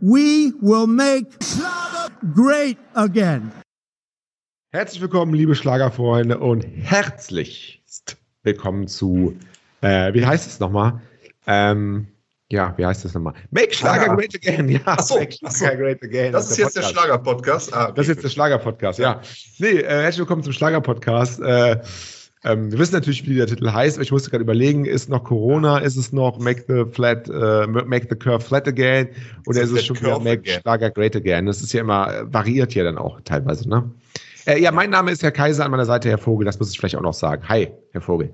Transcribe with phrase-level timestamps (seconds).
[0.00, 3.52] We will make Schlager great again.
[4.72, 7.82] Herzlich willkommen, liebe Schlagerfreunde, und herzlich
[8.42, 9.36] willkommen zu,
[9.82, 11.00] äh, wie heißt es nochmal?
[11.46, 12.08] Ähm,
[12.50, 13.34] ja, wie heißt das nochmal?
[13.50, 14.16] Make Schlager Schlager.
[14.16, 14.68] Great Again.
[14.68, 15.76] Ja, Ach so, Make Schlager so.
[15.76, 16.32] Great Again.
[16.32, 16.98] Das ist jetzt der Podcast.
[16.98, 17.74] Schlager-Podcast.
[17.74, 17.92] Ah, okay.
[17.94, 19.20] Das ist jetzt der Schlager-Podcast, ja.
[19.58, 21.40] Nee, äh, herzlich willkommen zum Schlager-Podcast.
[21.40, 21.80] Äh,
[22.44, 25.24] ähm, wir wissen natürlich, wie der Titel heißt, aber ich musste gerade überlegen, ist noch
[25.24, 29.08] Corona, ist es noch Make the Flat, äh, Make the Curve Flat Again
[29.46, 30.60] oder Ist ist es schon wieder Make again?
[30.60, 31.46] Schlager Great Again?
[31.46, 33.90] Das ist ja immer, äh, variiert ja dann auch teilweise, ne?
[34.46, 36.78] Äh, ja, mein Name ist Herr Kaiser, an meiner Seite Herr Vogel, das muss ich
[36.78, 37.42] vielleicht auch noch sagen.
[37.48, 38.30] Hi, Herr Vogel.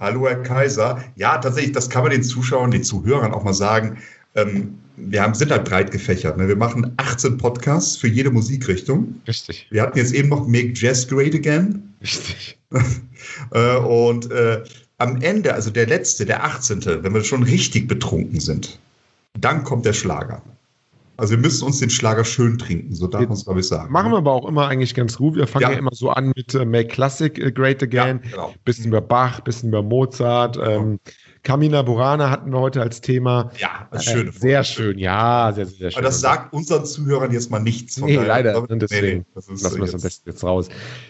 [0.00, 1.00] Hallo, Herr Kaiser.
[1.14, 3.98] Ja, tatsächlich, das kann man den Zuschauern, den Zuhörern auch mal sagen.
[4.34, 6.36] Ähm, wir haben, sind halt breit gefächert.
[6.36, 6.48] Ne?
[6.48, 9.20] Wir machen 18 Podcasts für jede Musikrichtung.
[9.28, 9.68] Richtig.
[9.70, 11.94] Wir hatten jetzt eben noch Make Jazz Great Again.
[12.00, 12.58] Richtig.
[13.52, 14.64] Äh, und äh,
[14.98, 18.78] am Ende, also der letzte, der 18., wenn wir schon richtig betrunken sind,
[19.38, 20.42] dann kommt der Schlager.
[21.16, 23.92] Also wir müssen uns den Schlager schön trinken, so darf man es, glaube ich, sagen.
[23.92, 25.36] Machen wir aber auch immer eigentlich ganz gut.
[25.36, 25.78] Wir fangen ja, Ja.
[25.78, 28.20] immer so an mit äh, Make Classic äh, Great Again.
[28.24, 28.54] Ja, genau.
[28.64, 30.58] Bisschen über Bach, bisschen über Mozart.
[30.60, 30.98] Ähm,
[31.42, 33.50] Camina Burana hatten wir heute als Thema.
[33.58, 35.98] Ja, das ist Äh, schöne sehr schön, ja, sehr, sehr schön.
[35.98, 37.98] Aber das sagt unseren Zuhörern jetzt mal nichts.
[37.98, 38.70] Von Nee, daher- leider.
[38.70, 40.68] Und deswegen nee, das lassen wir es am besten jetzt raus.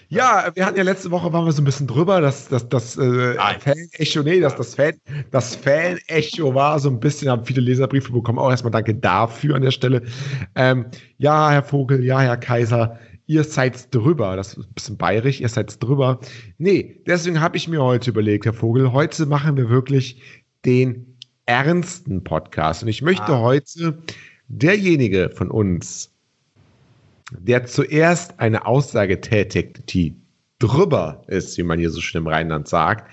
[0.08, 2.96] Ja, wir hatten ja letzte Woche, waren wir so ein bisschen drüber, dass das, das
[2.96, 3.34] äh.
[3.60, 4.94] Fan-Echo, nee, dass das Fan,
[5.30, 8.38] das Fan-Echo war so ein bisschen, haben viele Leserbriefe bekommen.
[8.38, 10.02] Auch erstmal danke dafür an der Stelle.
[10.54, 10.86] Ähm,
[11.18, 14.36] ja, Herr Vogel, ja, Herr Kaiser, ihr seid drüber.
[14.36, 16.20] Das ist ein bisschen bayerisch, ihr seid drüber.
[16.58, 20.20] Nee, deswegen habe ich mir heute überlegt, Herr Vogel, heute machen wir wirklich
[20.64, 22.82] den ernsten Podcast.
[22.82, 23.40] Und ich möchte Ah.
[23.40, 23.98] heute
[24.48, 26.10] derjenige von uns,
[27.32, 30.14] der zuerst eine Aussage tätigt, die
[30.58, 33.10] drüber ist, wie man hier so schön im Rheinland sagt,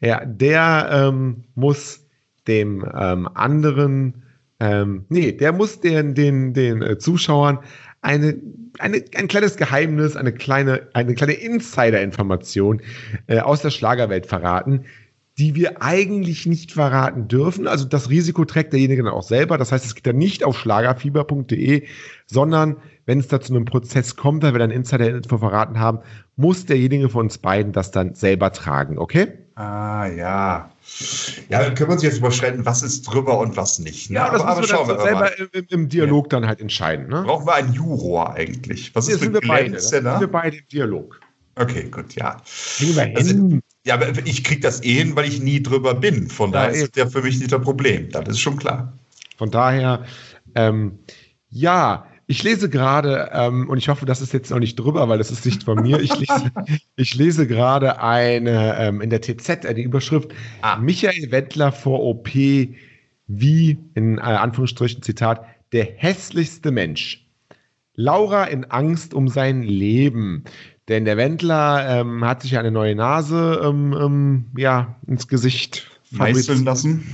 [0.00, 2.06] ja, der ähm, muss
[2.46, 4.22] dem ähm, anderen,
[4.60, 7.58] ähm, nee, der muss den, den, den äh, Zuschauern
[8.00, 8.36] eine,
[8.78, 12.82] eine, ein kleines Geheimnis, eine kleine, eine kleine Insider-Information
[13.26, 14.84] äh, aus der Schlagerwelt verraten,
[15.38, 17.68] die wir eigentlich nicht verraten dürfen.
[17.68, 19.56] Also das Risiko trägt derjenige dann auch selber.
[19.56, 21.86] Das heißt, es geht dann nicht auf schlagerfieber.de,
[22.26, 22.76] sondern
[23.08, 26.00] wenn es da zu einem Prozess kommt, weil wir dann Insider-Info verraten haben,
[26.36, 29.28] muss derjenige von uns beiden das dann selber tragen, okay?
[29.54, 30.70] Ah, ja.
[31.48, 34.10] Ja, dann können wir uns jetzt überschreiten, was ist drüber und was nicht.
[34.10, 34.20] Ne?
[34.20, 37.08] aber, aber müssen wir schauen dann wir selber im, im- Dialog dann halt entscheiden.
[37.08, 37.22] Ne?
[37.22, 38.94] Brauchen wir einen Juror eigentlich?
[38.94, 39.70] Was Hier ist sind mit wir beide.
[39.72, 39.80] Ne?
[39.80, 41.18] Sind wir beide im Dialog.
[41.56, 42.36] Okay, gut, ja.
[42.78, 43.62] Wir Also, hin.
[43.86, 46.28] ja, aber ich kriege das eh hin, weil ich nie drüber bin.
[46.28, 46.90] Von Ja, daher ist eben.
[46.94, 48.10] das ja für mich nicht das Problem.
[48.10, 48.92] Das ist schon klar.
[49.38, 50.04] Von daher,
[50.54, 50.98] ähm,
[51.50, 55.16] ja, ich lese gerade, ähm, und ich hoffe, das ist jetzt noch nicht drüber, weil
[55.16, 55.98] das ist nicht von mir.
[55.98, 56.52] Ich lese,
[56.96, 60.76] ich lese gerade eine ähm, in der TZ, eine Überschrift, Ah.
[60.76, 67.26] Michael Wendler vor OP wie, in äh, Anführungsstrichen Zitat, der hässlichste Mensch.
[67.94, 70.44] Laura in Angst um sein Leben.
[70.88, 76.64] Denn der Wendler ähm, hat sich eine neue Nase ähm, ähm, ja, ins Gesicht Meißeln
[76.64, 77.06] lassen.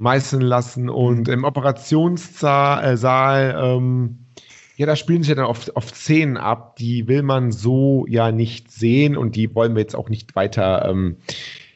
[0.00, 4.18] Meißeln lassen und im Operationssaal, äh, Saal, ähm,
[4.76, 8.32] ja, da spielen sich ja dann oft, oft Szenen ab, die will man so ja
[8.32, 11.18] nicht sehen und die wollen wir jetzt auch nicht weiter ähm,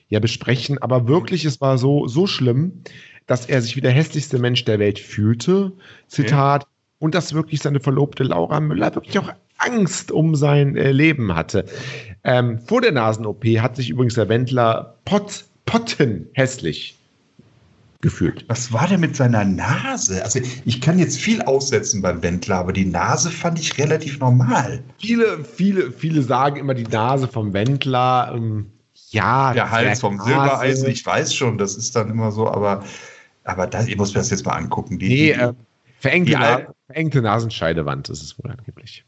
[0.08, 0.78] ja besprechen.
[0.80, 2.80] Aber wirklich, es war so, so schlimm,
[3.26, 5.72] dass er sich wie der hässlichste Mensch der Welt fühlte.
[6.08, 6.66] Zitat.
[6.98, 11.66] Und dass wirklich seine Verlobte Laura Müller wirklich auch Angst um sein äh, Leben hatte.
[12.22, 16.96] Ähm, vor der Nasen-OP hat sich übrigens der Wendler pot, potten hässlich
[18.04, 18.44] gefühlt.
[18.48, 20.22] Was war denn mit seiner Nase?
[20.22, 24.84] Also ich kann jetzt viel aussetzen beim Wendler, aber die Nase fand ich relativ normal.
[24.98, 28.32] Viele, viele, viele sagen immer die Nase vom Wendler.
[28.36, 28.70] Ähm,
[29.10, 30.28] ja, Der Hals vom Nase.
[30.28, 32.84] Silbereisen, ich weiß schon, das ist dann immer so, aber,
[33.44, 34.98] aber das, ich muss mir das jetzt mal angucken.
[34.98, 35.52] Die, Nee, die, äh,
[35.98, 39.04] verengte, die Na verengte Nasenscheidewand ist es wohl angeblich.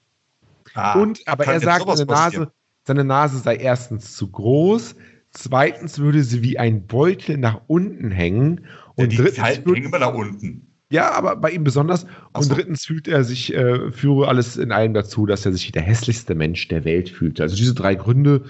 [0.75, 2.11] ah, Und, aber er sagt, seine?
[2.11, 2.51] Nase,
[2.85, 4.95] seine Nase sei erstens zu groß,
[5.33, 8.65] zweitens würde sie wie ein Beutel nach unten hängen
[8.97, 10.67] Ja, und die drittens würde- hängen immer nach unten.
[10.89, 12.07] Ja, aber bei ihm besonders.
[12.33, 12.55] Ach Und so.
[12.55, 15.83] drittens fühlt er sich, äh, führe alles in allem dazu, dass er sich wie der
[15.83, 17.41] hässlichste Mensch der Welt fühlt.
[17.41, 18.43] Also diese drei Gründe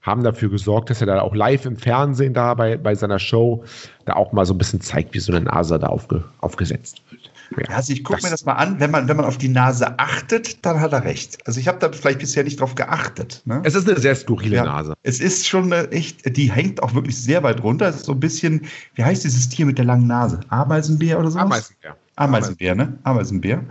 [0.00, 3.64] haben dafür gesorgt, dass er da auch live im Fernsehen da bei, bei seiner Show
[4.04, 7.19] da auch mal so ein bisschen zeigt, wie so eine Nase da aufge, aufgesetzt wird.
[7.56, 9.98] Ja, also ich gucke mir das mal an, wenn man, wenn man auf die Nase
[9.98, 11.38] achtet, dann hat er recht.
[11.46, 13.42] Also ich habe da vielleicht bisher nicht drauf geachtet.
[13.44, 13.60] Ne?
[13.64, 14.94] Es ist eine sehr skurrile Ja, Nase.
[15.02, 17.88] Es ist schon eine echt, die hängt auch wirklich sehr weit runter.
[17.88, 20.40] Es ist so ein bisschen, wie heißt dieses Tier mit der langen Nase?
[20.48, 21.38] Ameisenbär oder so?
[21.38, 21.96] Ameisenbär.
[22.16, 22.98] Ameisenbär, ne?
[23.02, 23.64] Ameisenbär.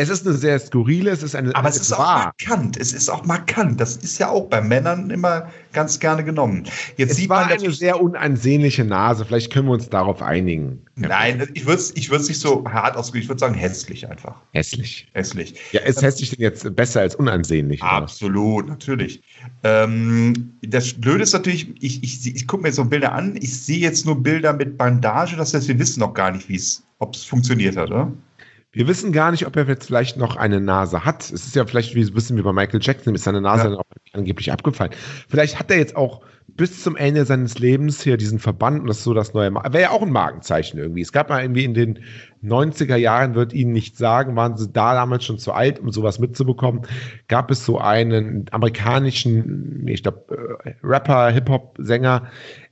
[0.00, 1.52] Es ist eine sehr skurrile, es ist eine.
[1.56, 2.32] Aber es ist auch wahr.
[2.38, 2.76] markant.
[2.76, 3.80] Es ist auch markant.
[3.80, 6.68] Das ist ja auch bei Männern immer ganz gerne genommen.
[6.96, 9.24] Jetzt Es sieht war man eine sehr unansehnliche Nase.
[9.24, 10.86] Vielleicht können wir uns darauf einigen.
[10.94, 13.22] Nein, ich würde es ich würd's nicht so hart ausdrücken.
[13.22, 14.36] Ich würde sagen, hässlich einfach.
[14.52, 15.08] Hässlich.
[15.14, 15.56] Hässlich.
[15.72, 17.82] Ja, ist hässlich denn jetzt besser als unansehnlich?
[17.82, 17.90] oder?
[17.90, 19.20] Absolut, natürlich.
[19.64, 23.64] Ähm, das Blöde ist natürlich, ich, ich, ich gucke mir jetzt so Bilder an, ich
[23.64, 26.84] sehe jetzt nur Bilder mit Bandage, das heißt, wir wissen noch gar nicht, wie es,
[27.00, 28.12] ob es funktioniert hat, oder?
[28.72, 31.22] Wir wissen gar nicht, ob er jetzt vielleicht noch eine Nase hat.
[31.22, 33.70] Es ist ja vielleicht wie ein bisschen wie bei Michael Jackson, ist seine Nase Ja.
[33.70, 34.92] dann auch angeblich abgefallen.
[35.28, 38.98] Vielleicht hat er jetzt auch bis zum Ende seines Lebens hier diesen Verband und das
[38.98, 41.02] ist so das neue Wäre ja auch ein Markenzeichen irgendwie.
[41.02, 41.98] Es gab mal irgendwie in den
[42.42, 46.18] 90er Jahren, wird Ihnen nicht sagen, waren sie da damals schon zu alt, um sowas
[46.18, 46.82] mitzubekommen,
[47.28, 52.28] gab es so einen amerikanischen, ich glaube, äh, Rapper, Hip-Hop-Sänger,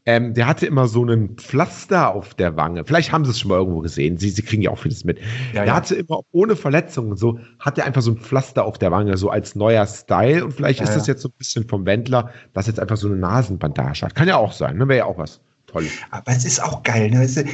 [0.07, 2.85] ähm, der hatte immer so einen Pflaster auf der Wange.
[2.85, 4.17] Vielleicht haben Sie es schon mal irgendwo gesehen.
[4.19, 5.19] Sie, Sie kriegen ja auch vieles mit.
[5.19, 5.75] Ja, der ja.
[5.75, 9.31] hatte immer ohne Verletzungen so, hat er einfach so ein Pflaster auf der Wange, so
[9.31, 10.45] als neuer Style.
[10.45, 13.09] Und vielleicht Ja, ist das jetzt so ein bisschen vom Wendler, dass jetzt einfach so
[13.09, 14.15] eine Nasenbandage hat.
[14.15, 14.87] Kann ja auch sein, ne?
[14.87, 15.91] Wäre ja auch was Tolles.
[16.13, 17.21] Aber es ist auch geil, ne?
[17.21, 17.45] Weißt du,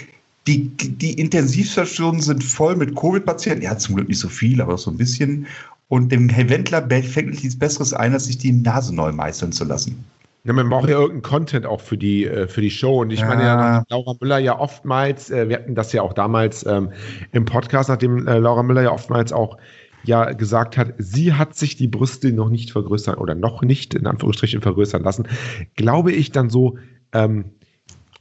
[0.46, 3.62] die, die Intensivstationen sind voll mit Covid-Patienten.
[3.62, 5.46] Ja, zum Glück nicht so viel, aber so ein bisschen.
[5.88, 9.64] Und dem Herr Wendler fällt nichts Besseres ein, als sich die Nase neu meißeln zu
[9.64, 10.04] lassen.
[10.44, 13.00] Ja, man braucht ja irgendeinen Content auch für die, äh, für die Show.
[13.00, 13.56] Und ich meine ja, Ja.
[13.56, 16.90] nachdem Laura Müller ja oftmals, äh, wir hatten das ja auch damals ähm,
[17.30, 19.56] im Podcast, nachdem äh, Laura Müller ja oftmals auch
[20.04, 24.06] ja gesagt hat, sie hat sich die Brüste noch nicht vergrößern oder noch nicht in
[24.08, 25.28] Anführungsstrichen vergrößern lassen,
[25.76, 26.76] glaube ich dann so,
[27.12, 27.52] ähm,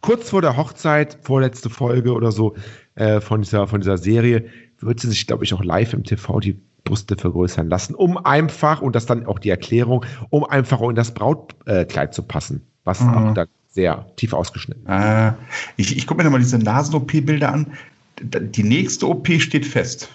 [0.01, 2.55] kurz vor der Hochzeit, vorletzte Folge oder so
[2.93, 4.45] äh, von, dieser, von dieser Serie,
[4.79, 8.81] wird sie sich, glaube ich, auch live im TV die Brüste vergrößern lassen, um einfach,
[8.81, 12.99] und das dann auch die Erklärung, um einfach in das Brautkleid Kleid zu passen, was
[13.01, 13.09] Mhm.
[13.09, 14.91] auch dann sehr tief ausgeschnitten ist.
[14.91, 15.33] Äh,
[15.77, 17.67] ich ich gucke mir nochmal diese Nasen-OP-Bilder an.
[18.21, 20.09] Die nächste OP steht fest.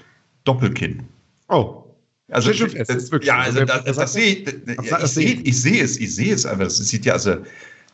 [0.44, 1.02] Doppelkinn.
[1.48, 1.84] Oh,
[2.30, 3.60] Also, das, ist wirklich ja, so.
[3.60, 6.44] also das, das, das sehe Ja, ich das sehe ich sehe es, ich sehe es
[6.46, 6.64] einfach.
[6.64, 7.36] Das sieht ja, also,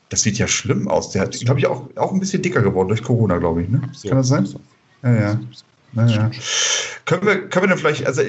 [0.09, 1.11] das sieht ja schlimm aus.
[1.11, 3.69] Der hat, glaube ich, auch, auch ein bisschen dicker geworden durch Corona, glaube ich.
[3.69, 3.81] Ne?
[4.09, 4.49] Kann das sein?
[5.03, 5.41] Ja, ja.
[5.95, 6.31] Ja, ja.
[7.05, 8.23] Können, wir, können wir dann vielleicht, also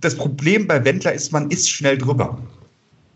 [0.00, 2.38] das Problem bei Wendler ist, man ist schnell drüber.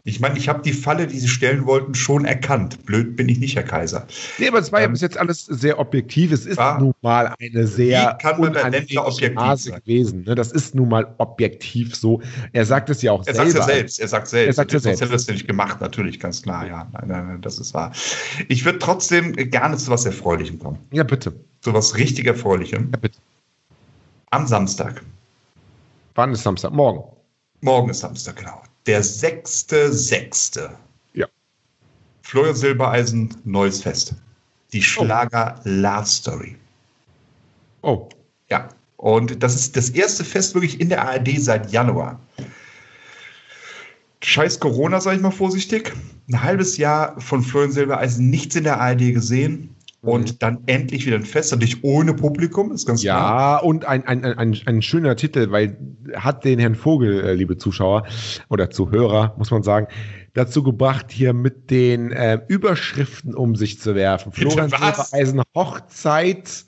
[0.05, 2.87] Ich meine, ich habe die Falle, die sie stellen wollten, schon erkannt.
[2.87, 4.07] Blöd bin ich nicht, Herr Kaiser.
[4.39, 6.33] Nee, aber es war ja Ähm, bis jetzt alles sehr objektiv.
[6.33, 9.81] Es ist war- nun mal eine sehr unangenehme sein?
[9.85, 10.25] gewesen.
[10.25, 10.35] Ne?
[10.35, 12.23] Das ist nun mal objektiv so.
[12.55, 13.61] Er sagt es ja auch Er sagt selber.
[13.61, 14.47] es ja selbst, er sagt selbst.
[14.49, 15.01] Er sagt ja Sonst selbst.
[15.03, 16.89] hätte er es ja nicht gemacht, natürlich, ganz klar, ja.
[16.93, 17.93] Nein, nein, nein, das ist wahr.
[18.49, 20.79] Ich würde trotzdem gerne zu was Erfreulichem kommen.
[20.93, 21.35] Ja, bitte.
[21.61, 22.89] Zu was richtig Erfreulichem.
[22.91, 23.19] Ja, bitte.
[24.31, 25.03] Am Samstag.
[26.15, 26.73] Wann ist Samstag?
[26.73, 27.03] Morgen.
[27.63, 28.63] Morgen ist Samstag, genau.
[28.87, 30.71] Der 6.6.
[31.15, 31.27] Ja.
[32.23, 34.15] Florian Silbereisen, neues Fest.
[34.73, 36.57] Die Schlager Love Story.
[37.83, 38.09] Oh,
[38.51, 38.69] Ja.
[38.97, 42.21] Und das ist das erste Fest wirklich in der ARD seit Januar.
[44.23, 45.95] Scheiß Corona, sage ich mal vorsichtig.
[46.29, 49.75] Ein halbes Jahr von Florian Silbereisen nichts in der ARD gesehen.
[50.03, 53.59] Und dann endlich wieder ein Fest, natürlich ohne Publikum, ist ganz klar.
[53.59, 55.77] Ja, und ein, ein, ein, ein, schöner Titel, weil
[56.15, 58.07] hat den Herrn Vogel, äh, liebe Zuschauer
[58.49, 59.89] oder Zuhörer, muss man sagen,
[60.33, 64.33] dazu gebracht, hier mit den äh, Überschriften um sich zu werfen.
[64.33, 65.11] Florian was?
[65.11, 66.65] Silbereisen Hochzeit,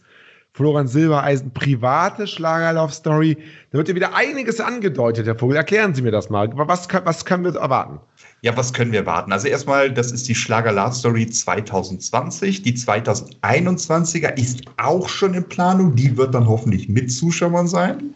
[0.52, 3.38] Florian Silbereisen private Schlager-Love-Story.
[3.70, 5.56] Da wird ja wieder einiges angedeutet, Herr Vogel.
[5.56, 6.50] Erklären Sie mir das mal.
[6.52, 8.00] Was, kann, was können wir erwarten?
[8.44, 9.32] Ja, was können wir erwarten?
[9.32, 12.62] Also erstmal, das ist die Schlager Love Story 2020.
[12.62, 15.94] Die 2021er ist auch schon in Planung.
[15.94, 18.14] Die wird dann hoffentlich mit Zuschauern sein.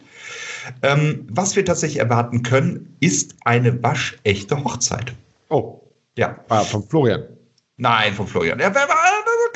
[0.83, 5.13] Ähm, was wir tatsächlich erwarten können, ist eine waschechte Hochzeit.
[5.47, 5.79] Oh,
[6.17, 7.23] Ja, ah, von Florian.
[7.77, 8.59] nein, von Florian.
[8.59, 8.69] Ja,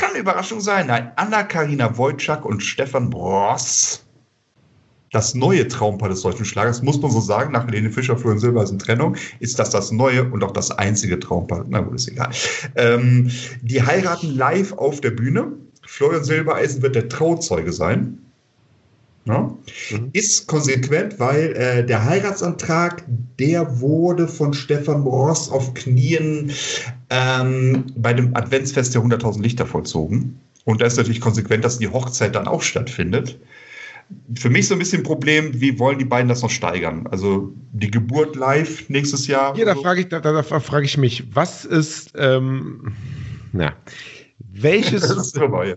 [0.02, 0.88] kann eine Überraschung sein.
[0.88, 4.06] Nein, Anna-Karina Wojcik und Stefan Bross.
[5.12, 8.80] Das neue Traumpaar des deutschen Schlagers, muss man so sagen, nach Helene Fischer, Florian Silbereisen
[8.80, 11.66] Trennung, ist das das neue und auch das einzige Traumpaar.
[11.68, 12.30] Na gut, ist egal.
[12.76, 13.30] Ähm,
[13.62, 15.52] die heiraten live auf der Bühne.
[15.86, 18.20] Florian Silbereisen wird der Trauzeuge sein.
[19.26, 19.54] Ja?
[19.92, 20.10] Mhm.
[20.14, 23.04] Ist konsequent, weil äh, der Heiratsantrag,
[23.38, 26.52] der wurde von Stefan Ross auf Knien
[27.10, 30.40] ähm, bei dem Adventsfest der 100.000 Lichter vollzogen.
[30.64, 33.38] Und da ist natürlich konsequent, dass die Hochzeit dann auch stattfindet.
[34.36, 37.08] Für mich so ein bisschen ein Problem, wie wollen die beiden das noch steigern?
[37.08, 39.56] Also die Geburt live nächstes Jahr.
[39.56, 42.94] Hier, da frage ich, da, da, da frage ich mich, was ist, ähm,
[43.52, 43.74] na,
[44.54, 45.76] welches, ist drüber, ja.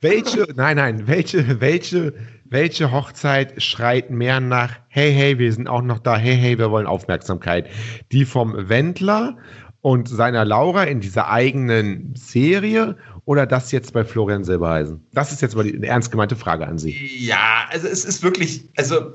[0.00, 2.14] welche, nein, nein, welche, welche,
[2.44, 6.70] welche Hochzeit schreit mehr nach, hey, hey, wir sind auch noch da, hey, hey, wir
[6.70, 7.68] wollen Aufmerksamkeit?
[8.12, 9.36] Die vom Wendler
[9.80, 15.04] und seiner Laura in dieser eigenen Serie oder das jetzt bei Florian Silbereisen?
[15.12, 16.94] Das ist jetzt mal die, ernst gemeinte Frage an Sie.
[17.18, 19.12] Ja, also es ist wirklich, also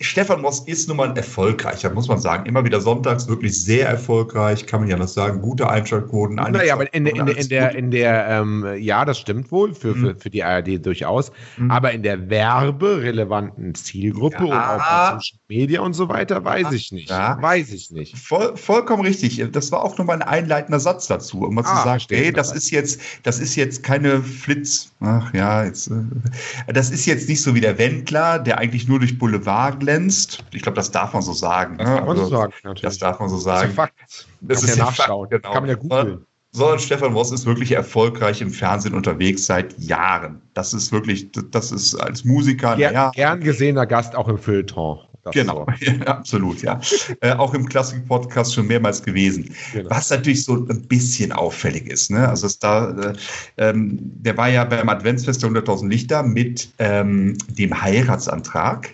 [0.00, 2.46] Stefan Moss ist nun mal erfolgreicher, muss man sagen.
[2.46, 5.40] Immer wieder sonntags wirklich sehr erfolgreich, kann man ja noch sagen.
[5.40, 6.36] Gute Einschaltquoten.
[6.36, 10.16] Naja, aber in, in, in, der, in der ähm, ja, das stimmt wohl, für, für,
[10.16, 11.30] für die ARD durchaus.
[11.56, 11.70] Mhm.
[11.70, 14.52] Aber in der werberelevanten Zielgruppe ja.
[14.52, 17.10] und auch bei Social Media und so weiter, weiß ich nicht.
[17.10, 17.40] Ja.
[17.40, 18.16] Weiß ich nicht.
[18.16, 19.44] Voll, vollkommen richtig.
[19.52, 22.52] Das war auch nochmal ein einleitender Satz dazu, um mal ah, zu sagen, hey, das
[22.52, 27.42] ist jetzt, das ist jetzt keine Flitz, ach ja, jetzt, äh, das ist jetzt nicht
[27.42, 30.44] so wie der Wendler, der eigentlich nur durch Boulevard glänzt.
[30.52, 31.78] Ich glaube, das darf man so sagen.
[31.78, 32.82] Das darf man so also, sagen, natürlich.
[32.82, 33.60] Das darf man so sagen.
[33.60, 34.26] Das ist ja Fakt.
[34.40, 35.28] Das Kann ist ja nachschauen.
[35.28, 35.54] Fakt, genau.
[35.54, 40.42] Kann man ja googeln sondern Stefan Ross ist wirklich erfolgreich im Fernsehen unterwegs seit Jahren.
[40.54, 42.76] Das ist wirklich, das ist als Musiker.
[42.76, 44.98] Ger ja, gern gesehener Gast auch im Feuilleton.
[45.32, 46.78] genau, ja, absolut, ja.
[47.20, 49.54] äh, auch im Klassik-Podcast schon mehrmals gewesen.
[49.72, 49.88] Genau.
[49.88, 52.10] Was natürlich so ein bisschen auffällig ist.
[52.10, 52.28] Ne?
[52.28, 53.12] Also ist da, äh,
[53.56, 58.90] ähm, der war ja beim Adventsfest der 100.000 Lichter mit ähm, dem Heiratsantrag.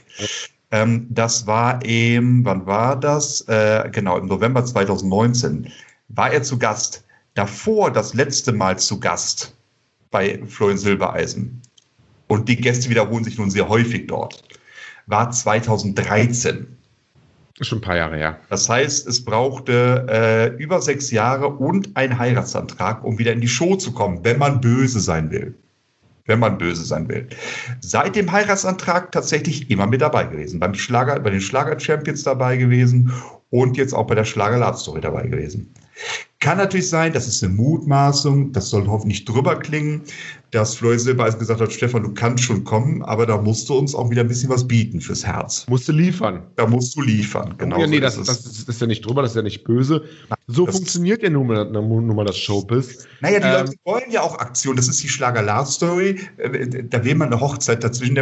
[0.70, 3.42] Ähm, das war im, wann war das?
[3.48, 5.70] Äh, genau, im November 2019
[6.08, 7.04] war er zu Gast.
[7.34, 9.54] Davor das letzte Mal zu Gast
[10.10, 11.60] bei Florian Silbereisen.
[12.26, 14.42] Und die Gäste wiederholen sich nun sehr häufig dort.
[15.06, 16.66] War 2013.
[17.60, 18.38] Schon ein paar Jahre her.
[18.50, 23.48] Das heißt, es brauchte äh, über sechs Jahre und ein Heiratsantrag, um wieder in die
[23.48, 25.54] Show zu kommen, wenn man böse sein will
[26.28, 27.26] wenn man böse sein will.
[27.80, 30.60] Seit dem Heiratsantrag tatsächlich immer mit dabei gewesen.
[30.60, 33.12] Beim Schlager, bei den Schlager-Champions dabei gewesen
[33.50, 35.72] und jetzt auch bei der Schlager-Love-Story dabei gewesen.
[36.40, 40.02] Kann natürlich sein, das ist eine Mutmaßung, das soll hoffentlich drüber klingen,
[40.52, 43.94] dass Florian Silbereisen gesagt hat, Stefan, du kannst schon kommen, aber da musst du uns
[43.94, 45.66] auch wieder ein bisschen was bieten fürs Herz.
[45.68, 46.44] Musst du liefern.
[46.54, 47.80] Da musst du liefern, genau.
[47.80, 49.64] Ja, nee, so das, ist das, das, ist ja nicht drüber, das ist ja nicht
[49.64, 50.04] böse.
[50.50, 53.06] So das funktioniert ja nun mal, nun mal das Showbiz.
[53.20, 54.76] Naja, die ähm, Leute wollen ja auch Aktion.
[54.76, 56.20] Das ist die Schlager Love Story.
[56.38, 58.16] Äh, da will man eine Hochzeit dazwischen.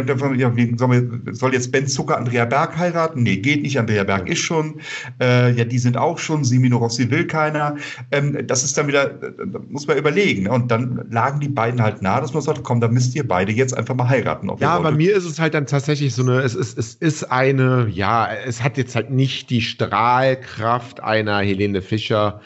[1.31, 3.23] Soll jetzt Ben Zucker Andrea Berg heiraten?
[3.23, 3.79] Nee, geht nicht.
[3.79, 4.81] Andrea Berg ist schon.
[5.21, 6.43] Äh, ja, die sind auch schon.
[6.43, 7.77] Simino Rossi will keiner.
[8.11, 10.43] Ähm, das ist dann wieder, da muss man überlegen.
[10.43, 10.51] Ne?
[10.51, 13.53] Und dann lagen die beiden halt nah, dass man sagt, komm, da müsst ihr beide
[13.53, 14.51] jetzt einfach mal heiraten.
[14.59, 17.87] Ja, bei mir ist es halt dann tatsächlich so eine, es ist, es ist eine,
[17.89, 22.41] ja, es hat jetzt halt nicht die Strahlkraft einer Helene Fischer Fischer,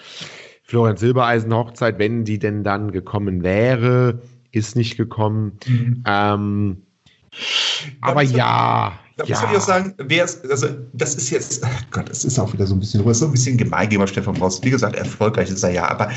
[0.63, 5.57] Florian Silbereisen Hochzeit, wenn die denn dann gekommen wäre, ist nicht gekommen.
[5.67, 6.03] Mhm.
[6.05, 6.77] Ähm,
[8.01, 8.93] aber ja.
[9.17, 9.35] Da ja.
[9.35, 12.65] muss man ja sagen, wer ist, also das ist jetzt, Gott, das ist auch wieder
[12.65, 14.63] so ein bisschen, so ein bisschen gemein gegenüber Stefan Ross.
[14.63, 16.09] Wie gesagt, erfolgreich ist er ja, aber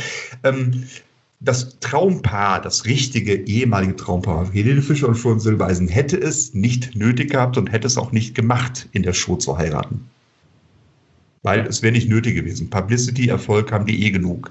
[0.44, 0.84] ähm,
[1.40, 7.32] das Traumpaar, das richtige ehemalige Traumpaar, Helene Fischer und Florian Silbereisen, hätte es nicht nötig
[7.32, 10.08] gehabt und hätte es auch nicht gemacht, in der Show zu heiraten
[11.44, 12.68] weil es wäre nicht nötig gewesen.
[12.68, 14.50] Publicity, Erfolg haben die eh genug.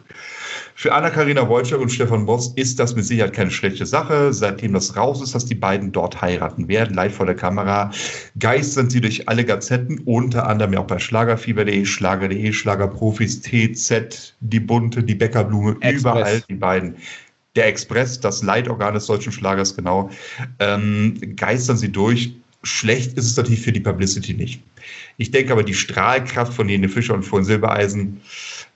[0.75, 4.31] Für Anna-Karina Wojcik und Stefan Boss ist das mit Sicherheit keine schlechte Sache.
[4.33, 7.91] Seitdem das raus ist, dass die beiden dort heiraten werden, live vor der Kamera,
[8.39, 15.03] geistern sie durch alle Gazetten, unter anderem auch bei Schlagerfieber.de, Schlager.de, Schlagerprofis, TZ, die Bunte,
[15.03, 16.00] die Bäckerblume, Express.
[16.01, 16.95] überall die beiden.
[17.55, 20.09] Der Express, das Leitorgan des deutschen Schlagers, genau,
[20.59, 22.33] ähm, geistern sie durch
[22.63, 24.62] Schlecht ist es natürlich für die Publicity nicht.
[25.17, 28.22] Ich denke aber, die Strahlkraft von Helene Fischer und von Silbereisen,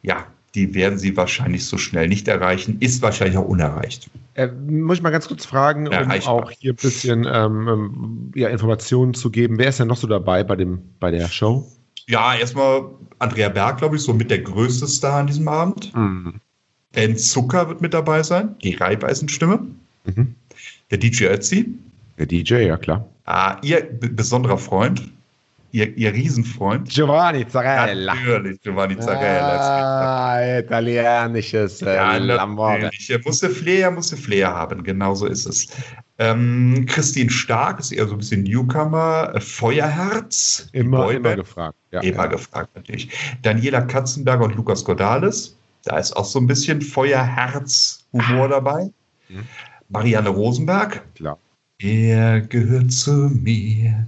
[0.04, 0.26] ja,
[0.56, 4.10] die werden sie wahrscheinlich so schnell nicht erreichen, ist wahrscheinlich auch unerreicht.
[4.34, 8.50] Äh, muss ich mal ganz kurz fragen, um auch hier ein bisschen ähm, ähm, ja,
[8.50, 9.58] Informationen zu geben.
[9.58, 11.68] Wer ist denn noch so dabei bei, dem, bei der Show?
[12.08, 12.86] Ja, erstmal
[13.20, 15.94] Andrea Berg, glaube ich, so mit der größte Star an diesem Abend.
[15.96, 16.40] Mhm.
[16.94, 19.60] Ben Zucker wird mit dabei sein, die Reibeisenstimme.
[20.06, 20.36] Mhm.
[20.90, 21.78] Der DJ Ötzi.
[22.18, 23.08] Der DJ, ja klar.
[23.26, 25.04] Ah, ihr besonderer Freund,
[25.72, 26.90] ihr, ihr Riesenfreund.
[26.90, 28.16] Giovanni Zarella.
[28.16, 30.34] Natürlich, Giovanni Zarella.
[30.34, 33.10] Ah, italienisches äh, ja, natürlich.
[33.10, 35.68] Er musste Flair, musste Flair haben, genau so ist es.
[36.20, 39.40] Ähm, Christine Stark ist eher so ein bisschen Newcomer.
[39.40, 40.70] Feuerherz.
[40.72, 41.76] Immer, immer gefragt.
[41.92, 42.28] Ja, immer ja.
[42.28, 43.10] gefragt, natürlich.
[43.44, 45.56] Daniela Katzenberger und Lukas Gordales.
[45.84, 48.48] Da ist auch so ein bisschen Feuerherz-Humor ah.
[48.48, 48.84] dabei.
[49.30, 49.44] Mhm.
[49.90, 51.04] Marianne Rosenberg.
[51.16, 51.38] Klar.
[51.80, 54.08] Er gehört zu mir.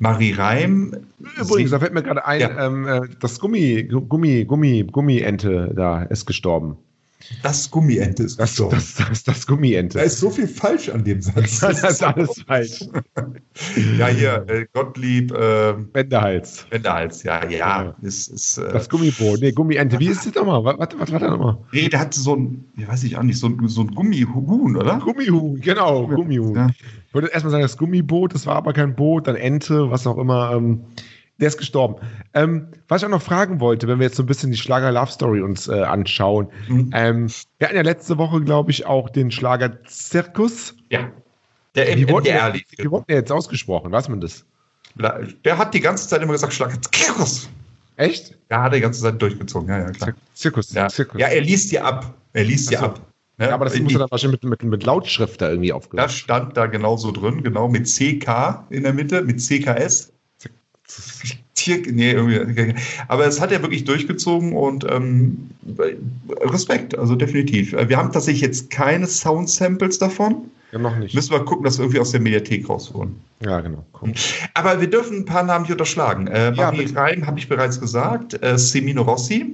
[0.00, 0.94] Marie Reim.
[1.40, 2.66] Übrigens, da fällt mir gerade ein, ja.
[2.66, 6.76] ähm, äh, das Gummi, Gummi, Gummi, Gummiente da ist gestorben.
[7.42, 8.76] Das Gummiente ist das, gestorben.
[8.76, 9.96] Das, das, das, Gummiente.
[9.96, 11.60] Da ist so viel falsch an dem Satz.
[11.60, 12.84] Das, ist alles falsch.
[13.98, 15.32] ja, hier, äh, Gottlieb.
[15.32, 16.66] Äh, Wendehals.
[16.70, 17.84] Wendehals, ja, ja.
[17.84, 17.96] ja.
[18.02, 19.98] Ist, ist, äh, das Gummiboot, nee, Gummiente.
[19.98, 20.62] Wie ist das nochmal?
[20.64, 21.58] Was, was, was war da nochmal?
[21.72, 24.76] Nee, der hatte so ein, ich weiß ich auch nicht, so ein, so ein Gummihuhn,
[24.76, 24.98] oder?
[24.98, 26.54] Gummihuhn, genau, Gummihuhn.
[26.54, 26.68] Ja.
[27.16, 30.18] Ich wollte erstmal sagen, das Gummiboot, das war aber kein Boot, dann Ente, was auch
[30.18, 30.52] immer.
[30.52, 30.84] Ähm,
[31.38, 31.96] der ist gestorben.
[32.34, 34.92] Ähm, was ich auch noch fragen wollte, wenn wir jetzt so ein bisschen die Schlager
[34.92, 36.48] Love Story uns äh, anschauen.
[36.68, 36.90] Mhm.
[36.92, 40.74] Ähm, wir hatten ja letzte Woche, glaube ich, auch den Schlager Zirkus.
[40.90, 41.10] Ja.
[41.74, 43.92] Der wie, wurden der, wie wurden der jetzt ausgesprochen?
[43.92, 44.44] Weiß man das?
[44.94, 47.48] Der hat die ganze Zeit immer gesagt, Schlag Zirkus.
[47.96, 48.36] Echt?
[48.50, 50.12] Ja, hat er die ganze Zeit durchgezogen, ja, ja, klar.
[50.34, 51.18] Zirkus, Ja, Zirkus.
[51.18, 52.12] ja er liest dir ab.
[52.34, 52.86] Er liest dir Ach so.
[52.88, 53.05] ab.
[53.38, 53.46] Ne?
[53.48, 56.06] Ja, aber das Ich- muss er dann wahrscheinlich mit, mit, mit Lautschrift da irgendwie aufgehört.
[56.08, 60.12] Das stand da genauso drin, genau mit CK in der Mitte, mit CKS.
[61.54, 62.74] Tier, nee, irgendwie.
[63.08, 65.50] Aber es hat er wirklich durchgezogen und ähm,
[66.42, 67.72] Respekt, also definitiv.
[67.72, 70.50] Wir haben tatsächlich jetzt keine Sound-Samples davon.
[70.72, 71.14] Ja, noch nicht.
[71.14, 73.16] Müssen wir gucken, dass wir irgendwie aus der Mediathek rausholen.
[73.40, 73.84] Ja, genau.
[73.92, 74.12] Komm.
[74.54, 76.26] Aber wir dürfen ein paar Namen hier unterschlagen.
[76.28, 76.70] Äh, Ja.
[76.94, 79.46] Reim habe ich bereits gesagt, äh, Semino Rossi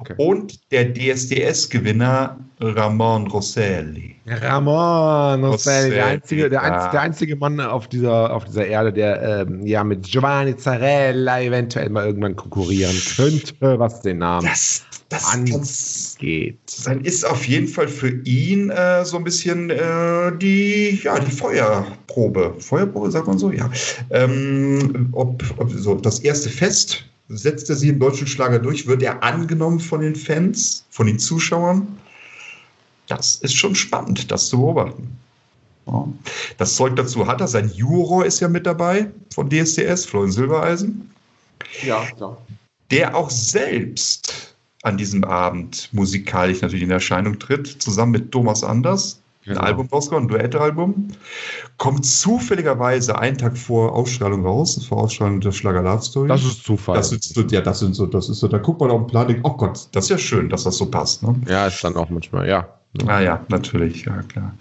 [0.00, 0.14] Okay.
[0.16, 4.16] und der DSDS-Gewinner Ramon Rosselli.
[4.26, 9.46] Ramon Rosselli, der einzige, der, einzige, der einzige Mann auf dieser, auf dieser Erde, der
[9.46, 15.22] ähm, ja mit Giovanni Zarella eventuell mal irgendwann konkurrieren könnte, was den Namen Das, das,
[15.22, 16.58] das angeht.
[16.84, 21.30] dann ist auf jeden Fall für ihn äh, so ein bisschen äh, die, ja, die
[21.30, 22.54] Feuerprobe.
[22.58, 23.70] Feuerprobe, sagt man so, ja.
[24.10, 29.02] Ähm, ob, ob so das erste Fest setzt er sie im deutschen Schlager durch, wird
[29.02, 31.86] er angenommen von den Fans, von den Zuschauern.
[33.06, 35.16] Das ist schon spannend, das zu beobachten.
[35.86, 36.08] Ja.
[36.58, 37.48] Das Zeug dazu hat er.
[37.48, 41.10] Sein Juror ist ja mit dabei von DSDS, Florian Silbereisen
[41.84, 42.36] Ja, klar.
[42.90, 49.19] der auch selbst an diesem Abend musikalisch natürlich in Erscheinung tritt, zusammen mit Thomas Anders,
[49.46, 49.60] ein Genau.
[49.62, 51.08] Album rausgekommen, ein Duettalbum,
[51.78, 56.28] kommt zufälligerweise einen Tag vor Ausstrahlung raus, vor Ausstrahlung der Schlager Love Story.
[56.28, 56.96] Das ist Zufall.
[56.96, 59.06] das ist so, ja, das sind so, das ist so, da guckt man auf den
[59.06, 61.34] Plan, denkt, oh Gott, das ist ja schön, dass das so passt, ne?
[61.48, 62.68] ja, ist dann auch manchmal, ja.
[63.06, 64.52] Ah ja, natürlich, ja klar.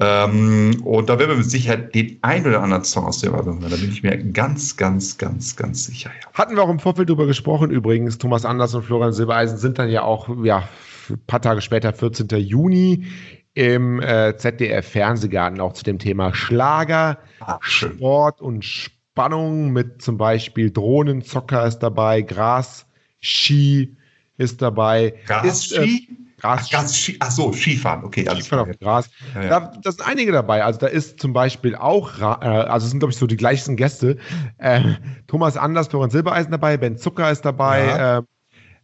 [0.00, 3.60] Ähm, und da werden wir mit Sicherheit den ein oder anderen Song aus dem Album
[3.60, 3.70] hören.
[3.70, 6.10] Da bin ich mir ganz, ganz, ganz, ganz sicher.
[6.20, 6.28] Ja.
[6.32, 8.18] Hatten wir auch im Vorfeld drüber gesprochen übrigens.
[8.18, 10.68] Thomas Anders und Florian Silbereisen sind dann ja auch, ja,
[11.10, 12.26] ein paar Tage später, 14.
[12.40, 13.06] Juni,
[13.54, 17.94] im äh, ZDF-Fernsehgarten auch zu dem Thema Schlager, Ah, schön.
[17.96, 22.86] Sport und Spannung mit zum Beispiel Drohnenzocker ist dabei, Gras,
[23.20, 23.96] Ski
[24.38, 25.14] ist dabei.
[25.44, 26.08] Ist, äh, Gas-Ski?
[26.40, 29.08] Gras, Gas Ski, ach so, Skifahren, okay, alles Skifahren auf Gras.
[29.34, 29.48] Ja, ja.
[29.48, 30.64] Da, da sind einige dabei.
[30.64, 33.76] Also da ist zum Beispiel auch, äh, also es sind glaube ich so die gleichen
[33.76, 34.18] Gäste.
[34.58, 34.80] Äh,
[35.26, 38.22] Thomas Anders, Florian Silbereisen dabei, Ben Zucker ist dabei, Ja.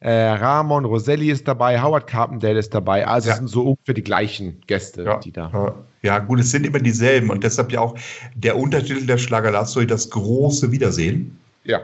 [0.01, 3.07] Äh, Ramon Roselli ist dabei, Howard Carpendale ist dabei.
[3.07, 3.35] Also Ja.
[3.35, 5.51] es sind so ungefähr die gleichen Gäste, Ja, die da.
[5.53, 5.75] ja.
[6.03, 7.95] ja, gut, es sind immer dieselben und deshalb ja auch
[8.35, 11.39] der Untertitel der Schlager Story, das große Wiedersehen.
[11.65, 11.81] Ja.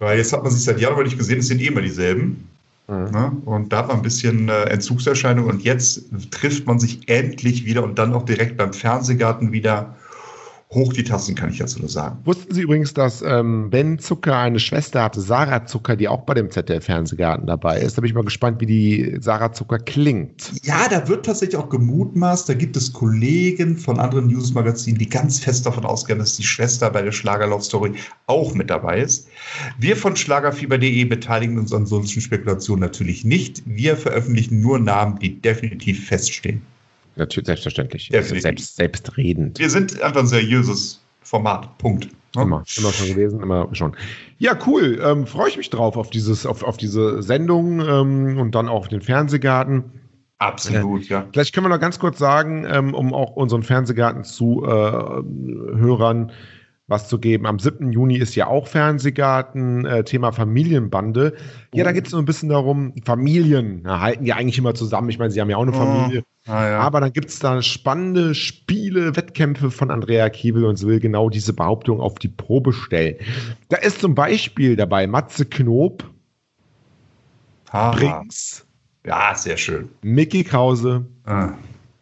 [0.00, 2.48] Weil jetzt hat man sich seit Jahren aber nicht gesehen, es sind eh immer dieselben.
[2.88, 3.10] Mhm.
[3.12, 3.32] Ne?
[3.44, 7.84] Und da hat man ein bisschen äh, Entzugserscheinung und jetzt trifft man sich endlich wieder
[7.84, 9.94] und dann auch direkt beim Fernsehgarten wieder.
[10.72, 12.18] Hoch die Tassen, kann ich dazu nur sagen.
[12.24, 16.34] Wussten Sie übrigens, dass ähm, Ben Zucker eine Schwester hatte, Sarah Zucker, die auch bei
[16.34, 17.98] dem ZDF-Fernsehgarten dabei ist?
[17.98, 20.52] Da bin ich mal gespannt, wie die Sarah Zucker klingt.
[20.62, 22.48] Ja, da wird tatsächlich auch gemutmaßt.
[22.48, 26.88] Da gibt es Kollegen von anderen Newsmagazinen, die ganz fest davon ausgehen, dass die Schwester
[26.90, 27.94] bei der Schlager Love Story
[28.28, 29.26] auch mit dabei ist.
[29.80, 33.60] Wir von Schlagerfieber.de beteiligen uns an solchen Spekulationen natürlich nicht.
[33.66, 36.62] Wir veröffentlichen nur Namen, die definitiv feststehen.
[37.20, 38.08] Natürlich, selbstverständlich.
[38.08, 38.42] Definitiv.
[38.42, 39.58] Selbst, selbstredend.
[39.58, 41.76] Wir sind einfach ein seriöses Format.
[41.76, 42.08] Punkt.
[42.34, 42.42] Ne?
[42.42, 43.94] Immer, immer schon gewesen, immer schon.
[44.38, 44.98] Ja, cool.
[45.04, 48.80] Ähm, Freue ich mich drauf auf dieses, auf, auf diese Sendung ähm, und dann auch
[48.80, 49.84] auf den Fernsehgarten.
[50.38, 51.26] Absolut, ja.
[51.30, 56.32] Vielleicht können wir noch ganz kurz sagen, ähm, um auch unseren Fernsehgarten zu äh, Hörern
[56.90, 57.46] was zu geben.
[57.46, 57.92] Am 7.
[57.92, 61.34] Juni ist ja auch Fernsehgarten, äh, Thema Familienbande.
[61.72, 65.08] Ja, da geht es so ein bisschen darum, Familien na, halten ja eigentlich immer zusammen.
[65.08, 66.24] Ich meine, sie haben ja auch eine Oh, Familie.
[66.46, 66.80] Ah, ja.
[66.80, 71.30] Aber dann gibt es da spannende Spiele, Wettkämpfe von Andrea Kiebel und sie will genau
[71.30, 73.16] diese Behauptung auf die Probe stellen.
[73.68, 76.02] Da ist zum Beispiel dabei Matze Knob,
[77.72, 77.92] Haha.
[77.92, 78.66] Brings,
[79.06, 79.88] Ja, sehr schön.
[80.02, 81.50] Mickey Krause, Ah.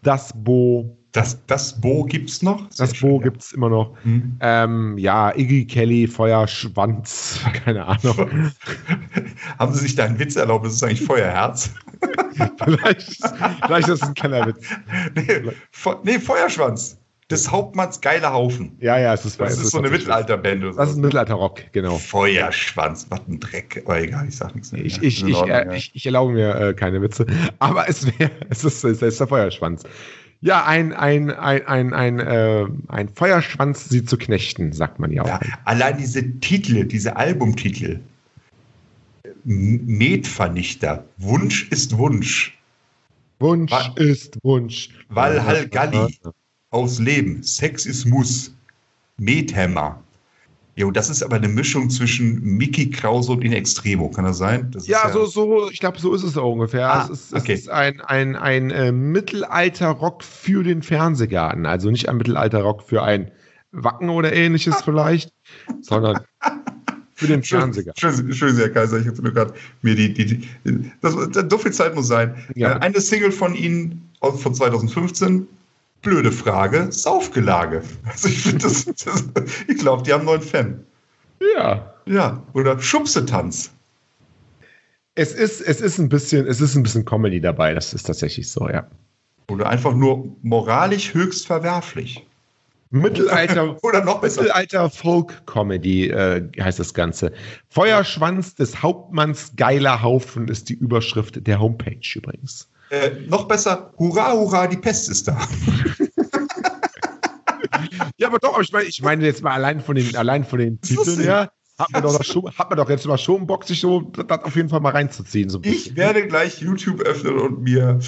[0.03, 2.71] das Bo, Das, das Bo gibt's noch?
[2.71, 3.23] Sehr das schön, Bo ja.
[3.25, 3.97] gibt es immer noch.
[4.03, 4.37] Hm.
[4.41, 8.53] Ähm, ja, Iggy Kelly, Feuerschwanz, keine Ahnung.
[9.59, 10.67] Haben Sie sich da einen Witz erlaubt?
[10.67, 11.71] Das ist eigentlich Feuerherz.
[12.63, 13.23] vielleicht,
[13.67, 14.61] vielleicht ist es ein kleiner Witz.
[15.15, 16.99] nee, Fe nee, Feuerschwanz.
[17.31, 18.79] Des Hauptmanns geiler Haufen.
[18.81, 20.65] Ja, ja, es ist Das es ist so eine Mittelalterband.
[20.65, 21.99] Das ist ein Mittelalter-Rock, genau.
[21.99, 23.83] Feuerschwanz, was ein Dreck.
[23.85, 24.83] Aber egal, ich sag nichts mehr.
[24.83, 25.73] Ich, ich, ich, Ordnung, äh, ja.
[25.73, 27.27] ich, erlaube mir äh, keine Witze.
[27.59, 29.83] Aber es wäre, es ist, es ist der Feuerschwanz.
[30.41, 35.23] Ja, ein, ein, ein, ein, ein, äh, ein Feuerschwanz, sie zu knechten, sagt man ja
[35.23, 35.27] auch.
[35.27, 38.01] Ja, allein diese Titel, diese Albumtitel.
[39.45, 41.05] M- Metvernichter.
[41.17, 42.57] Wunsch ist Wunsch.
[43.41, 44.91] Wunsch Wa- ist Wunsch.
[45.09, 46.19] Walhall Galli.
[46.71, 47.43] Aus Leben.
[47.43, 48.55] Sex ist Muss.
[49.17, 50.03] Methämmer.
[50.79, 54.09] Jo, das ist aber eine Mischung zwischen Mickey Krause und In Extremo.
[54.11, 54.71] Kann das sein?
[54.71, 56.89] Das ist Ja, so, so, ich glaube, so ist es auch ungefähr.
[56.89, 57.55] Ah, es ist, okay.
[57.55, 61.67] es ist ein, ein, ein äh, Mittelalter-Rock für den Fernsehgarten.
[61.67, 63.33] Also nicht ein Mittelalter-Rock für ein
[63.73, 65.33] Wacken oder ähnliches vielleicht,
[65.81, 66.21] sondern
[67.13, 67.93] für den Fernseher.
[67.99, 69.01] Schön, schön, Herr Kaiser.
[69.01, 71.15] Ich habe nur gerade mir die, die, die das,
[71.51, 72.37] so viel Zeit muss sein.
[72.55, 72.77] Ja.
[72.77, 75.49] Äh, Eine Single von Ihnen von 2015.
[76.03, 76.91] Blöde Frage.
[76.91, 77.83] Saufgelage.
[78.05, 79.25] Also ich finde das, das,
[79.67, 80.85] ich glaube, die haben einen neuen Fan.
[81.57, 81.95] Ja.
[82.07, 82.43] Ja.
[82.55, 83.71] Oder Schubsetanz.
[85.15, 88.49] Es ist, es ist ein bisschen, es ist ein bisschen Comedy dabei, das ist tatsächlich
[88.49, 88.87] so, ja.
[89.51, 92.25] Oder einfach nur moralisch höchst verwerflich.
[92.91, 94.43] Mittelalter, Oder noch besser.
[94.43, 97.33] Mittelalter Folk Comedy äh, heißt das Ganze.
[97.69, 102.71] Feuerschwanz des Hauptmanns geiler Haufen ist die Überschrift der Homepage übrigens.
[102.91, 103.93] Äh, noch besser.
[103.99, 105.39] Hurra, hurra, die Pest ist da.
[108.17, 110.59] Ja, aber doch, aber ich meine, ich meine jetzt mal allein von den, allein von
[110.59, 113.81] den Titeln her, hat man, doch schon, hat man doch jetzt mal schon Bock, sich
[113.81, 115.49] so das auf jeden Fall mal reinzuziehen.
[115.49, 118.01] So Ich werde gleich YouTube öffnen und mir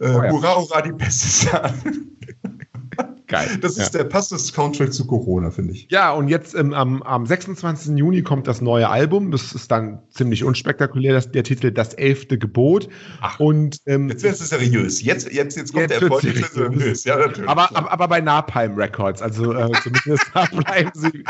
[0.00, 0.30] äh, Oh ja.
[0.30, 1.74] Hurra, hurra, die Pest ist da.
[3.28, 3.58] Geil.
[3.60, 5.86] Das ist der passende Soundtrack zu Corona, finde ich.
[5.90, 7.96] Ja, und jetzt ähm, am, am 26.
[7.98, 9.30] Juni kommt das neue Album.
[9.30, 12.88] Das ist dann ziemlich unspektakulär, das, der Titel Das elfte Gebot.
[13.20, 13.38] Ach.
[13.38, 15.02] und ähm, Jetzt wird es seriös.
[15.02, 16.52] Jetzt, jetzt, jetzt kommt Jetzt der Erfolg seriös.
[16.52, 17.04] seriös.
[17.04, 17.50] Ja, natürlich.
[17.50, 21.24] aber, aber, aber bei Napalm Records, also äh, zumindest da bleiben sie,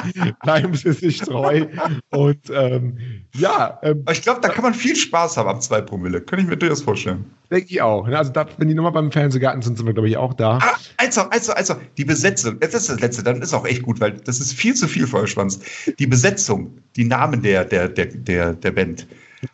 [0.44, 1.66] bleiben sie sich treu.
[2.10, 2.98] Und ähm,
[3.34, 6.20] ja, ähm, ich glaube, da kann man viel Spaß haben ab 2 Promille.
[6.20, 7.24] Könnte ich mir durchaus vorstellen.
[7.50, 8.06] denke ich auch.
[8.06, 10.58] Also da, wenn die nochmal beim Fernsehgarten sind, sind wir, glaube ich, auch da.
[10.62, 10.76] Ah,
[11.16, 11.78] noch, eins noch.
[11.96, 14.74] Die Besetzung, das ist das letzte, dann ist auch echt gut, weil das ist viel
[14.74, 15.60] zu viel Feuerschwanz.
[15.98, 19.06] Die Besetzung, die Namen der, der, der, der, der Band.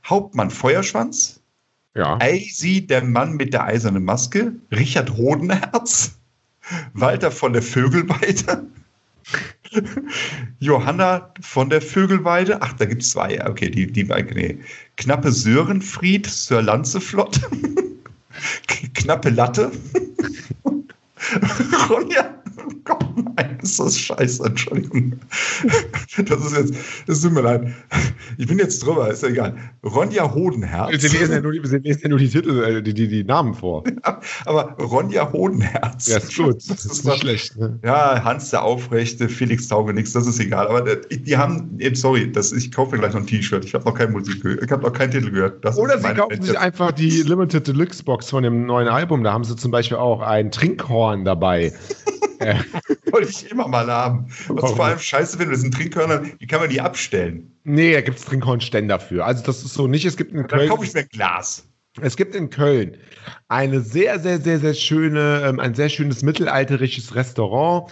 [0.04, 1.40] Hauptmann Feuerschwanz,
[1.94, 2.18] Ja.
[2.20, 6.18] Eisi, der Mann mit der eisernen Maske, Richard Hodenherz,
[6.94, 8.66] Walter von der Vögelweide,
[10.58, 14.58] Johanna von der Vögelweide, ach, da gibt es zwei, okay, die, die, nee.
[14.96, 17.40] Knappe Sörenfried, Sir Lanzeflott,
[18.94, 19.70] Knappe Latte,
[21.88, 22.42] Ronja,
[22.84, 25.14] Gott, nein, ist das scheiße, Entschuldigung.
[26.16, 26.74] Das ist jetzt,
[27.06, 27.66] das tut mir leid.
[28.38, 29.56] Ich bin jetzt drüber, ist ja egal.
[29.84, 31.02] Ronja Hodenherz.
[31.02, 33.54] Sie lesen ja nur die, lesen ja nur die Titel, äh, die, die, die Namen
[33.54, 33.84] vor.
[34.44, 36.08] Aber Ronja Hodenherz.
[36.08, 36.56] Ja, ist gut.
[36.68, 37.56] Das Das ist nicht schlecht.
[37.56, 37.78] Ne?
[37.84, 40.68] Ja, Hans der Aufrechte, Felix Taugenix, das ist egal.
[40.68, 43.64] Aber äh, die haben, eben, sorry, das, ich kaufe mir gleich noch ein T-Shirt.
[43.64, 44.62] Ich habe noch keine Musik gehört.
[44.62, 45.64] Ich habe noch keinen Titel gehört.
[45.64, 49.24] Das Oder sie kaufen Band sich einfach die Limited Deluxe Box von dem neuen Album.
[49.24, 51.72] Da haben sie zum Beispiel auch ein Trinkhorn dabei.
[52.44, 52.56] Äh,
[53.12, 54.26] Wollte ich immer mal haben.
[54.48, 54.76] Was Warum?
[54.76, 57.52] vor allem scheiße finde, das sind Trinkhörner, die kann man nie abstellen.
[57.64, 59.24] nee, da gibt es Trinkhornständer für.
[59.24, 60.04] Also das ist so nicht.
[60.04, 61.68] Es gibt in Dann Köln, kaufe ich mir ein Glas.
[62.00, 62.96] es gibt in Köln
[63.48, 67.90] eine sehr, sehr, sehr, sehr schöne, ähm, ein sehr schönes mittelalterliches Restaurant.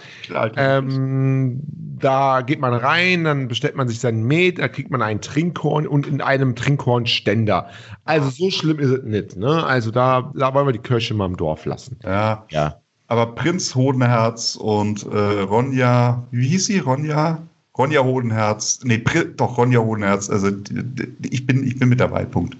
[0.57, 1.61] Ähm,
[1.99, 5.87] da geht man rein, dann bestellt man sich seinen Met, da kriegt man ein Trinkhorn
[5.87, 7.69] und in einem Trinkhornständer.
[8.03, 9.37] Also so schlimm ist es nicht.
[9.37, 9.65] Ne?
[9.65, 11.97] Also da, da wollen wir die Kirche mal im Dorf lassen.
[12.03, 12.82] ja, Ja.
[13.13, 16.79] Aber Prinz Hodenherz und äh, Ronja, wie hieß sie?
[16.79, 17.43] Ronja?
[17.77, 18.79] Ronja Hodenherz.
[18.83, 20.31] Nee, Pri doch, Ronja Hodenherz.
[20.31, 22.57] Also ich bin, ich bin mit dabei, Punkt.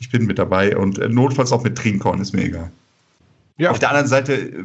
[0.00, 2.72] Ich bin mit dabei und äh, notfalls auch mit Trinkhorn, ist mir egal.
[3.56, 3.70] Ja.
[3.70, 4.64] Auf der anderen Seite, äh,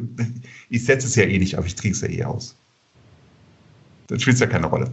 [0.70, 2.56] ich setze es ja eh nicht, aber ich trinke es ja eh aus.
[4.08, 4.90] Dann spielt es ja keine Rolle.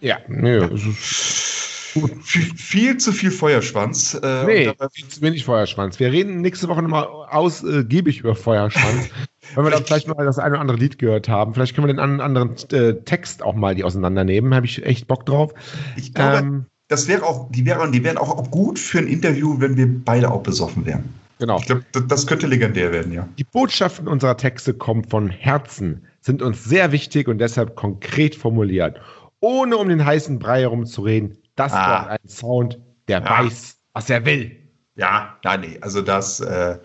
[0.00, 1.75] Ja, nö, ist
[2.22, 4.14] Viel, viel zu viel Feuerschwanz.
[4.22, 5.98] Äh, Nee, viel zu wenig Feuerschwanz.
[6.00, 9.08] Wir reden nächste Woche nochmal ausgiebig über Feuerschwanz.
[9.54, 11.54] Wenn wir dann vielleicht mal das eine oder andere Lied gehört haben.
[11.54, 14.54] Vielleicht können wir den an- anderen äh, Text auch mal die auseinandernehmen.
[14.54, 15.52] Habe ich echt Bock drauf.
[15.96, 19.56] ich glaube, Ähm, das wäre auch, die wären, die wären auch, gut für ein Interview,
[19.60, 21.04] wenn wir beide auch besoffen wären.
[21.38, 21.58] genau.
[21.58, 23.28] Ich glaube, das, das könnte legendär werden, ja.
[23.38, 29.00] Die Botschaften unserer Texte kommen von Herzen, sind uns sehr wichtig und deshalb konkret formuliert.
[29.40, 31.36] Ohne um den heißen Brei herumzureden.
[31.56, 31.98] Das Ah.
[32.00, 33.30] braucht einen Sound, der Ja.
[33.30, 34.56] weiß, was er will.
[34.96, 35.78] Ja, nein, nee.
[35.80, 36.78] Also das, äh,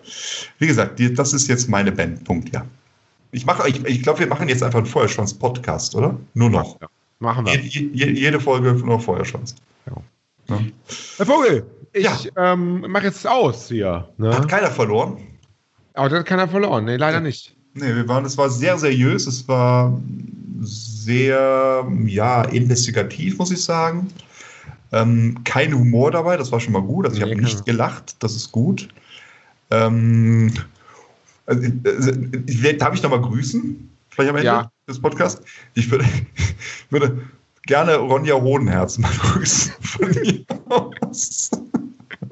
[0.58, 2.24] wie gesagt, die, das ist jetzt meine Band.
[2.24, 2.64] Punkt, ja.
[3.30, 6.18] Ich ich, ich glaube, wir machen jetzt einfach einen Feuerschwanz-Podcast, oder?
[6.34, 6.78] Nur noch.
[6.82, 6.88] Ja,
[7.20, 7.58] machen wir.
[7.58, 9.54] Je, je, jede Folge nur Feuerschwanz.
[9.86, 9.92] Ja.
[10.48, 10.60] Ja.
[11.16, 14.08] Herr Vogel, ich ähm, mache jetzt aus hier.
[14.18, 14.34] Ne?
[14.36, 15.18] Hat keiner verloren.
[15.94, 16.84] Aber das hat keiner verloren.
[16.84, 17.56] Nee, leider nicht.
[17.74, 19.98] Nee, wir waren, es war sehr seriös, es war
[20.60, 24.08] sehr, ja, investigativ, muss ich sagen.
[24.92, 27.06] Ähm, kein Humor dabei, das war schon mal gut.
[27.06, 28.88] Also ich habe nicht gelacht, das ist gut.
[29.70, 30.52] Ähm,
[31.46, 33.88] also, äh, darf ich nochmal grüßen?
[34.10, 34.70] Vielleicht am Ende Ja.
[34.86, 35.42] des Podcasts?
[35.74, 36.04] Ich würde,
[36.90, 37.22] würde
[37.66, 41.50] gerne Ronja Hodenherz mal grüßen von mir aus.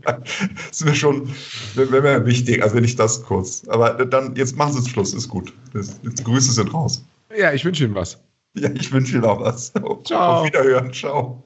[0.02, 0.18] Das
[0.70, 1.28] ist mir schon,
[1.74, 3.66] wäre mir wichtig, also wenn ich das kurz.
[3.68, 5.52] Aber dann, jetzt machen Sie es Schluss, ist gut.
[5.74, 7.04] Jetzt Grüße sind raus.
[7.36, 8.18] Ja, ich wünsche Ihnen was.
[8.54, 9.72] Ja, ich wünsche Ihnen auch was.
[10.04, 10.40] Ciao.
[10.40, 10.92] Auf Wiederhören.
[10.92, 11.42] Ciao.